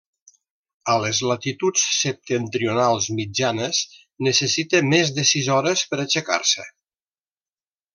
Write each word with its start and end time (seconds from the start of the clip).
A 0.93 0.95
les 1.03 1.19
latituds 1.31 1.83
septentrionals 1.97 3.11
mitjanes, 3.21 3.85
necessita 4.31 4.85
més 4.97 5.15
de 5.21 5.31
sis 5.35 5.55
hores 5.59 5.89
per 5.93 6.05
aixecar-se. 6.09 6.71